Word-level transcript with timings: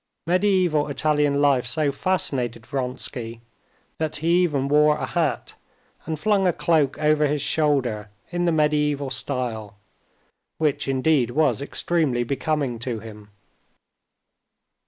Mediæval 0.27 0.89
Italian 0.89 1.39
life 1.41 1.67
so 1.67 1.91
fascinated 1.91 2.65
Vronsky 2.65 3.41
that 3.99 4.15
he 4.15 4.41
even 4.41 4.67
wore 4.67 4.97
a 4.97 5.05
hat 5.05 5.53
and 6.07 6.19
flung 6.19 6.47
a 6.47 6.51
cloak 6.53 6.97
over 6.97 7.27
his 7.27 7.43
shoulder 7.43 8.09
in 8.31 8.45
the 8.45 8.51
mediæval 8.51 9.11
style, 9.11 9.75
which, 10.57 10.87
indeed, 10.87 11.29
was 11.29 11.61
extremely 11.61 12.23
becoming 12.23 12.79
to 12.79 12.99
him. 12.99 13.29